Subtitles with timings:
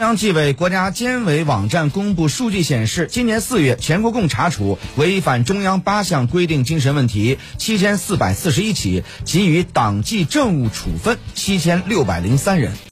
[0.00, 12.72] 中央纪委国家监委网站公布数据显示今年四月全国共查处违反中央八项规定精神问题七千四百四十一起给予党纪政务处分七千六百零三人。